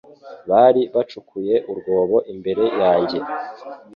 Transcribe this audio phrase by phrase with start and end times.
[0.49, 3.17] Bari bacukuye urwobo imbere yanjye